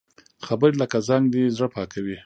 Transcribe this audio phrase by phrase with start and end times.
[0.45, 2.17] خبرې لکه زنګ دي، زړه پاکوي